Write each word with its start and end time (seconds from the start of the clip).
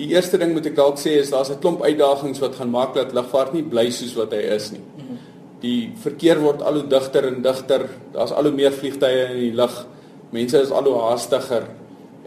Die 0.00 0.14
eerste 0.14 0.38
ding 0.40 0.54
moet 0.56 0.64
ek 0.70 0.78
dalk 0.78 0.96
sê 0.96 1.18
is 1.20 1.28
daar's 1.28 1.50
'n 1.52 1.60
klomp 1.60 1.82
uitdagings 1.84 2.40
wat 2.40 2.56
gaan 2.56 2.70
maak 2.72 2.94
dat 2.94 3.12
lugvaart 3.12 3.52
nie 3.52 3.62
bly 3.62 3.90
soos 3.90 4.14
wat 4.16 4.32
hy 4.32 4.40
is 4.56 4.70
nie. 4.72 4.80
Die 5.60 5.92
verkeer 6.00 6.40
word 6.40 6.62
al 6.62 6.78
hoe 6.80 6.88
digter 6.88 7.26
en 7.28 7.42
digter. 7.42 7.84
Daar's 8.14 8.32
al 8.32 8.48
hoe 8.48 8.52
meer 8.52 8.72
vliegtye 8.72 9.26
in 9.34 9.40
die 9.40 9.52
lug. 9.52 9.86
Mense 10.32 10.62
is 10.62 10.70
al 10.70 10.84
hoe 10.88 11.00
haastiger 11.02 11.68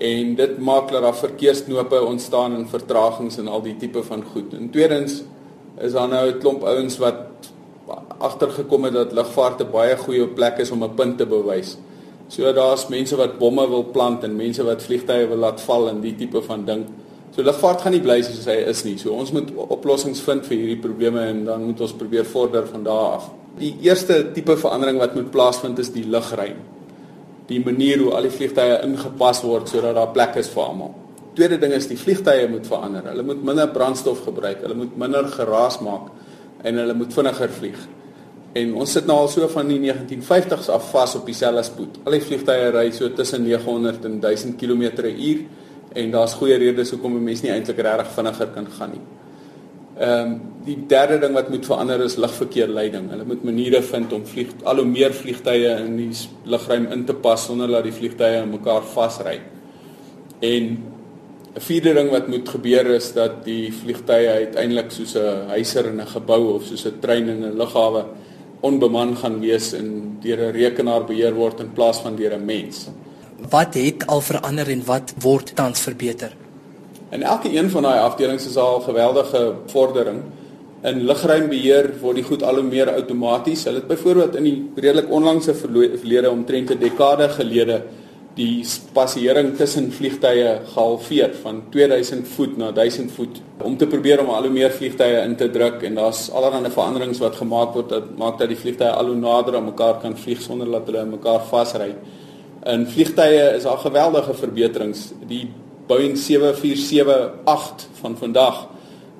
en 0.00 0.34
dit 0.34 0.58
maak 0.58 0.90
dat 0.90 1.02
daar 1.02 1.14
verkeersknope 1.14 2.00
ontstaan 2.04 2.56
en 2.56 2.66
vertragings 2.68 3.38
en 3.38 3.48
al 3.48 3.62
die 3.62 3.76
tipe 3.76 4.02
van 4.02 4.24
goed. 4.32 4.54
En 4.54 4.70
tweedens 4.70 5.22
is 5.78 5.92
daar 5.92 6.08
nou 6.08 6.26
'n 6.28 6.38
klomp 6.38 6.64
ouens 6.64 6.98
wat 6.98 7.16
agtergekom 8.18 8.84
het 8.84 8.92
dat 8.92 9.12
lugvaart 9.12 9.60
'n 9.60 9.70
baie 9.70 9.96
goeie 9.96 10.26
plek 10.26 10.58
is 10.58 10.70
om 10.70 10.82
'n 10.82 10.94
punt 10.94 11.18
te 11.18 11.26
bewys. 11.26 11.76
So 12.28 12.52
daar's 12.52 12.88
mense 12.88 13.16
wat 13.16 13.38
bomme 13.38 13.68
wil 13.68 13.84
plant 13.84 14.24
en 14.24 14.36
mense 14.36 14.62
wat 14.64 14.82
vliegtye 14.82 15.28
wil 15.28 15.36
laat 15.36 15.60
val 15.60 15.88
en 15.88 16.00
die 16.00 16.16
tipe 16.16 16.42
van 16.42 16.64
ding. 16.64 16.86
So 17.40 17.46
lugvaart 17.46 17.80
gaan 17.80 17.94
nie 17.96 18.02
bly 18.04 18.18
soos 18.20 18.44
hy 18.50 18.58
is 18.68 18.82
nie. 18.84 18.98
So 19.00 19.14
ons 19.16 19.30
moet 19.32 19.48
oplossings 19.72 20.18
vind 20.26 20.44
vir 20.44 20.58
hierdie 20.58 20.80
probleme 20.82 21.22
en 21.30 21.38
dan 21.46 21.62
moet 21.64 21.78
ons 21.80 21.94
probeer 21.96 22.26
vorder 22.28 22.66
van 22.68 22.82
daar 22.84 23.14
af. 23.14 23.30
Die 23.56 23.70
eerste 23.86 24.18
tipe 24.36 24.58
verandering 24.60 24.98
wat 25.00 25.14
moet 25.16 25.30
plaasvind 25.32 25.78
is 25.80 25.88
die 25.94 26.02
lugruim. 26.04 26.58
Die 27.48 27.62
manier 27.64 28.02
hoe 28.02 28.10
al 28.12 28.28
die 28.28 28.32
vliegtye 28.34 28.82
ingepas 28.84 29.40
word 29.46 29.72
sodat 29.72 29.96
daar 29.96 30.12
plek 30.12 30.36
is 30.42 30.50
vir 30.52 30.66
almal. 30.66 30.90
Tweede 31.38 31.56
ding 31.62 31.72
is 31.78 31.88
die 31.88 31.96
vliegtye 31.96 32.44
moet 32.52 32.68
verander. 32.68 33.08
Hulle 33.08 33.24
moet 33.30 33.40
minder 33.48 33.72
brandstof 33.72 34.20
gebruik. 34.26 34.60
Hulle 34.66 34.76
moet 34.82 35.00
minder 35.00 35.30
geraas 35.32 35.80
maak 35.80 36.12
en 36.60 36.82
hulle 36.82 36.98
moet 36.98 37.16
vinniger 37.16 37.54
vlieg. 37.56 37.78
En 38.60 38.76
ons 38.82 38.98
sit 38.98 39.08
nou 39.08 39.16
al 39.22 39.32
so 39.32 39.48
van 39.54 39.72
die 39.72 39.80
1950s 39.86 40.68
af 40.76 40.92
vas 40.92 41.16
op 41.16 41.24
dieselfde 41.24 41.64
spoed. 41.70 42.02
Al 42.04 42.18
die 42.18 42.22
vliegtye 42.28 42.68
ry 42.76 42.90
so 42.92 43.08
tussen 43.16 43.48
900 43.48 44.04
en 44.10 44.20
1000 44.28 44.60
km/h 44.60 45.59
en 45.92 46.10
daar's 46.10 46.34
goeie 46.38 46.58
redes 46.58 46.90
hoekom 46.90 47.16
'n 47.16 47.24
mens 47.24 47.42
nie 47.42 47.50
eintlik 47.50 47.78
regtig 47.78 48.12
vinniger 48.14 48.46
kan 48.54 48.66
gaan 48.78 48.90
nie. 48.90 49.04
Ehm 50.00 50.26
um, 50.26 50.40
die 50.64 50.76
derde 50.86 51.18
ding 51.18 51.32
wat 51.32 51.48
moet 51.48 51.66
verander 51.66 52.02
is 52.04 52.16
lugverkeerleiding. 52.16 53.10
Hulle 53.10 53.24
moet 53.24 53.42
maniere 53.44 53.82
vind 53.82 54.12
om 54.12 54.26
vlieg 54.26 54.52
al 54.62 54.76
hoe 54.76 54.84
meer 54.84 55.12
vliegtye 55.12 55.72
in 55.86 55.96
die 55.96 56.10
lugruim 56.44 56.86
in 56.92 57.04
te 57.04 57.14
pas 57.14 57.44
sonder 57.44 57.68
dat 57.68 57.84
die 57.84 57.92
vliegtye 57.92 58.42
aan 58.42 58.50
mekaar 58.50 58.82
vasry. 58.82 59.40
En 60.40 60.64
'n 61.56 61.60
vierde 61.60 61.94
ding 61.94 62.10
wat 62.10 62.28
moet 62.28 62.48
gebeur 62.48 62.86
is 62.86 63.12
dat 63.12 63.44
die 63.44 63.72
vliegtye 63.72 64.28
uiteindelik 64.28 64.90
soos 64.90 65.16
'n 65.16 65.48
huiser 65.48 65.86
in 65.86 66.00
'n 66.00 66.06
gebou 66.06 66.54
of 66.54 66.64
soos 66.64 66.86
'n 66.86 67.00
trein 67.00 67.28
in 67.28 67.44
'n 67.44 67.56
lughawe 67.56 68.04
onbeman 68.60 69.16
gaan 69.16 69.40
wees 69.40 69.72
en 69.72 70.18
deur 70.20 70.38
'n 70.38 70.52
rekenaar 70.52 71.04
beheer 71.04 71.34
word 71.34 71.60
in 71.60 71.72
plaas 71.72 72.00
van 72.00 72.16
deur 72.16 72.32
'n 72.34 72.44
mens. 72.44 72.88
Wat 73.48 73.74
het 73.74 74.06
al 74.06 74.20
verander 74.20 74.68
en 74.68 74.82
wat 74.84 75.14
word 75.18 75.54
tans 75.54 75.80
verbeter? 75.80 76.36
In 77.10 77.22
elke 77.22 77.56
een 77.56 77.70
van 77.70 77.82
daai 77.82 77.98
afdelings 77.98 78.46
is 78.46 78.56
al 78.56 78.80
geweldige 78.80 79.54
vordering. 79.66 80.20
In 80.82 81.02
lugruimbeheer 81.04 81.90
word 82.00 82.20
die 82.20 82.24
goed 82.24 82.42
al 82.42 82.60
hoe 82.60 82.64
meer 82.64 82.92
outomaties. 82.92 83.64
Hulle 83.64 83.82
het 83.82 83.88
byvoorbeeld 83.88 84.36
in 84.36 84.44
die 84.44 84.58
redelik 84.76 85.10
onlangse 85.10 85.54
verlede 85.54 86.30
omtrent 86.30 86.70
'n 86.70 86.78
dekade 86.78 87.28
gelede 87.28 87.82
die 88.34 88.62
spasiering 88.64 89.56
tussen 89.58 89.90
vliegtye 89.92 90.60
gehalveer 90.72 91.34
van 91.42 91.62
2000 91.74 92.28
voet 92.28 92.56
na 92.56 92.70
1000 92.72 93.10
voet 93.12 93.40
om 93.58 93.76
te 93.76 93.86
probeer 93.86 94.22
om 94.22 94.30
al 94.30 94.46
hoe 94.46 94.52
meer 94.54 94.70
vliegtye 94.70 95.24
in 95.24 95.34
te 95.36 95.50
druk 95.50 95.82
en 95.82 95.98
daar's 95.98 96.28
allerlei 96.30 96.70
veranderings 96.70 97.18
wat 97.18 97.36
gemaak 97.36 97.74
word 97.74 97.88
dat 97.88 98.16
maak 98.20 98.38
dat 98.38 98.48
die 98.48 98.56
vliegtye 98.56 98.90
al 98.90 99.10
hoe 99.10 99.18
nader 99.18 99.56
aan 99.58 99.64
mekaar 99.64 99.98
kan 100.00 100.16
vlieg 100.16 100.40
sonder 100.40 100.70
dat 100.70 100.86
hulle 100.86 101.04
mekaar 101.10 101.42
vasry. 101.50 101.90
In 102.64 102.86
vliegtye 102.86 103.54
is 103.56 103.62
daar 103.62 103.78
geweldige 103.78 104.34
verbeterings. 104.34 105.12
Die 105.26 105.48
Boeing 105.86 106.18
747-8 106.18 107.88
van 108.00 108.16
vandag 108.16 108.68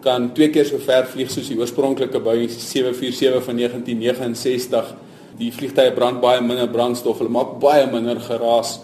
kan 0.00 0.32
twee 0.32 0.50
keer 0.50 0.64
so 0.64 0.78
ver 0.78 1.06
vlieg 1.06 1.30
soos 1.30 1.48
die 1.48 1.58
oorspronklike 1.58 2.20
Boeing 2.20 2.50
747 2.50 3.44
van 3.44 3.56
1969. 3.56 4.94
Die 5.40 5.52
vliegtye 5.52 5.92
brand 5.96 6.20
baie 6.20 6.40
minder 6.40 6.68
brandstof, 6.68 7.18
hulle 7.18 7.32
maak 7.32 7.58
baie 7.60 7.86
minder 7.90 8.20
geraas 8.20 8.80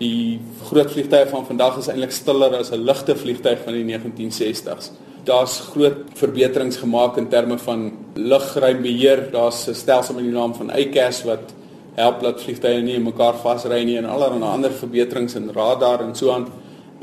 die 0.00 0.40
groot 0.70 0.90
vliegtye 0.94 1.26
van 1.28 1.44
vandag 1.44 1.78
is 1.80 1.90
eintlik 1.92 2.12
stiller 2.14 2.56
as 2.56 2.72
'n 2.72 2.84
ligte 2.88 3.16
vliegtyg 3.16 3.58
van 3.64 3.74
die 3.74 3.84
1960s. 3.84 4.90
Daar's 5.24 5.60
groot 5.60 6.08
verbeterings 6.14 6.76
gemaak 6.76 7.16
in 7.16 7.28
terme 7.28 7.58
van 7.58 7.92
lugruimbeheer. 8.14 9.30
Daar's 9.30 9.68
'n 9.68 9.74
stelsel 9.74 10.14
met 10.14 10.24
die 10.24 10.32
naam 10.32 10.54
van 10.54 10.70
ICAS 10.70 11.24
wat 11.24 11.52
help 11.94 12.20
dat 12.22 12.42
vliegtye 12.42 12.80
nie 12.82 12.98
mekaar 13.00 13.36
vasry 13.42 13.84
nie 13.84 13.98
en 13.98 14.04
allerlei 14.04 14.42
ander 14.42 14.72
verbeterings 14.72 15.34
in 15.34 15.50
radar 15.54 16.00
en 16.06 16.14
so 16.14 16.30
aan. 16.30 16.46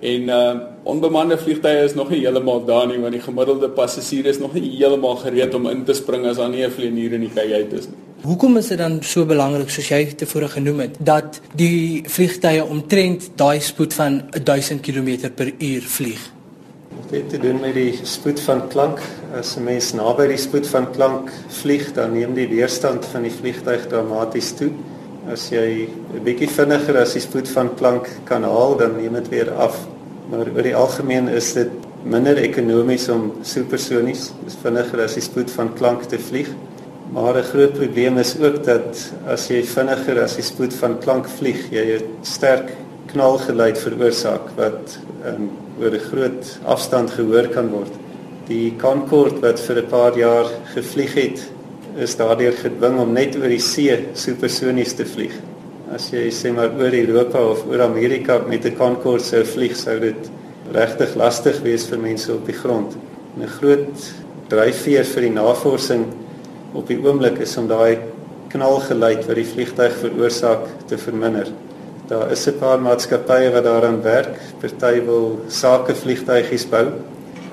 En 0.01 0.21
uh 0.21 0.55
onbemande 0.87 1.37
vliegtye 1.37 1.83
is 1.83 1.93
nog 1.95 2.09
nie 2.09 2.19
heeltemal 2.19 2.65
daar 2.65 2.87
nie 2.87 2.99
want 3.01 3.11
die 3.11 3.21
gemiddelde 3.21 3.69
passasier 3.69 4.25
is 4.25 4.39
nog 4.39 4.53
nie 4.53 4.77
heeltemal 4.77 5.15
gereed 5.15 5.53
om 5.53 5.67
in 5.67 5.83
te 5.83 5.93
spring 5.93 6.25
as 6.25 6.37
daar 6.37 6.49
nie 6.49 6.63
'n 6.65 6.71
vlieënier 6.71 7.13
in 7.13 7.21
die 7.21 7.33
kajuit 7.33 7.73
is 7.73 7.87
nie. 7.87 7.97
Hoekom 8.21 8.57
is 8.57 8.67
dit 8.67 8.77
dan 8.77 9.03
so 9.03 9.25
belangrik 9.25 9.69
soos 9.69 9.89
jy 9.89 10.05
tevore 10.15 10.47
genoem 10.47 10.79
het 10.79 10.95
dat 10.99 11.41
die 11.55 12.03
vliegtye 12.07 12.63
omtrent 12.65 13.29
daai 13.35 13.59
spoed 13.59 13.93
van 13.93 14.21
1000 14.43 14.81
km/h 14.81 15.81
vlieg? 15.81 16.36
Dit 17.07 17.29
te 17.31 17.37
doen 17.39 17.61
met 17.63 17.71
die 17.71 17.99
spoed 18.03 18.39
van 18.43 18.65
klank. 18.67 18.99
As 19.39 19.55
'n 19.55 19.63
mens 19.63 19.93
naby 19.93 20.25
die 20.27 20.37
spoed 20.37 20.67
van 20.67 20.91
klank 20.91 21.31
vlieg, 21.47 21.93
dan 21.93 22.11
neem 22.11 22.33
die 22.33 22.47
weerstand 22.47 23.05
van 23.05 23.21
die 23.21 23.31
vliegtyg 23.31 23.87
dramaties 23.87 24.51
toe. 24.51 24.71
As 25.31 25.49
jy 25.49 25.87
'n 25.87 26.23
bietjie 26.23 26.49
vinniger 26.49 26.97
as 26.97 27.13
die 27.13 27.21
spoed 27.21 27.47
van 27.47 27.75
klank 27.75 28.09
kan 28.25 28.43
haal, 28.43 28.75
dan 28.75 28.97
neem 28.97 29.13
dit 29.13 29.29
weer 29.29 29.51
af. 29.51 29.87
Maar 30.29 30.47
oor 30.55 30.63
die 30.63 30.75
algemeen 30.75 31.29
is 31.29 31.53
dit 31.53 31.69
minder 32.03 32.37
ekonomies 32.37 33.09
om 33.09 33.31
supersonies, 33.41 34.33
dis 34.43 34.57
vinniger 34.61 35.01
as 35.01 35.13
die 35.13 35.23
spoed 35.23 35.51
van 35.51 35.73
klank 35.73 36.03
te 36.03 36.19
vlieg. 36.19 36.49
Maar 37.13 37.37
'n 37.37 37.43
groot 37.43 37.73
probleem 37.73 38.17
is 38.17 38.35
ook 38.39 38.63
dat 38.63 39.13
as 39.27 39.47
jy 39.47 39.63
vinniger 39.63 40.23
as 40.23 40.35
die 40.35 40.43
spoed 40.43 40.73
van 40.73 40.99
klank 40.99 41.25
vlieg, 41.27 41.71
jy 41.71 41.99
'n 41.99 42.03
sterk 42.21 42.69
knalgeluid 43.11 43.77
veroorsaak 43.79 44.51
wat 44.57 44.97
um, 45.25 45.49
oor 45.79 45.93
'n 45.93 46.07
groot 46.09 46.59
afstand 46.65 47.11
gehoor 47.11 47.47
kan 47.53 47.69
word. 47.69 47.93
Die 48.47 48.73
Concorde 48.79 49.41
wat 49.41 49.59
vir 49.59 49.81
'n 49.81 49.89
paar 49.89 50.17
jaar 50.17 50.47
gevlieg 50.73 51.13
het, 51.13 51.51
is 51.97 52.15
daardeur 52.15 52.53
gedwing 52.53 52.99
om 52.99 53.13
net 53.13 53.35
oor 53.35 53.49
die 53.49 53.59
see 53.59 54.07
supersonies 54.13 54.93
te 54.93 55.05
vlieg. 55.05 55.33
As 55.93 56.11
jy 56.11 56.29
sê 56.29 56.53
maar 56.53 56.71
oor 56.77 56.93
Europa 56.93 57.39
of 57.39 57.65
oor 57.65 57.81
Amerika 57.81 58.39
met 58.47 58.65
'n 58.65 58.75
Concorde 58.75 59.23
sou 59.23 59.43
vlieg, 59.43 59.75
sou 59.75 59.99
dit 59.99 60.29
regtig 60.73 61.15
lastig 61.15 61.61
wees 61.61 61.87
vir 61.87 61.99
mense 61.99 62.33
op 62.33 62.45
die 62.45 62.55
grond. 62.55 62.95
'n 63.39 63.47
Groot 63.47 64.13
dryfveer 64.49 65.05
vir 65.05 65.21
die 65.21 65.35
navorsing 65.35 66.05
op 66.73 66.87
die 66.87 66.97
oomblik 66.97 67.39
is 67.39 67.57
om 67.57 67.67
daai 67.67 67.97
knalgeluid 68.49 69.25
wat 69.27 69.35
die 69.35 69.45
vliegtyg 69.45 69.93
veroorsaak 70.01 70.67
te 70.87 70.97
verminder. 70.97 71.47
Daar 72.07 72.31
is 72.31 72.47
'n 72.47 72.57
paar 72.59 72.79
maatskappye 72.79 73.51
wat 73.51 73.63
daaraan 73.63 74.01
werk. 74.01 74.39
Party 74.59 75.01
wil 75.05 75.39
sake 75.47 75.95
vliegtygies 75.95 76.69
bou. 76.69 76.85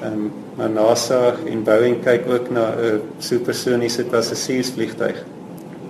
Ehm 0.03 0.13
um, 0.13 0.33
maar 0.57 0.71
NASA 0.71 1.35
en 1.47 1.63
Boeing 1.63 2.03
kyk 2.03 2.29
ook 2.31 2.51
na 2.51 2.75
'n 2.79 3.01
supersoniese 3.19 4.05
passasiersvliegtyg. 4.05 5.25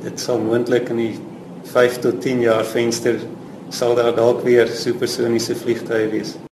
Dit 0.03 0.21
sal 0.21 0.39
moontlik 0.39 0.89
in 0.89 0.97
die 0.97 1.19
5 1.63 1.99
tot 1.99 2.21
10 2.21 2.41
jaar 2.41 2.65
venster 2.65 3.15
sal 3.69 3.95
daar 3.95 4.15
dalk 4.15 4.43
weer 4.43 4.67
supersoniese 4.67 5.57
vliegtye 5.57 6.09
wees. 6.09 6.35